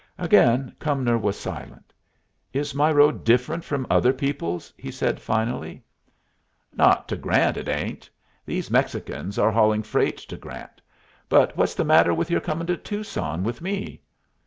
[0.17, 1.93] Again Cumnor was silent.
[2.53, 5.83] "Is my road different from other people's?" he said, finally.
[6.73, 8.09] "Not to Grant, it ain't.
[8.43, 10.81] These Mexicans are hauling freight to Grant.
[11.29, 14.01] But what's the matter with your coming to Tucson with me?"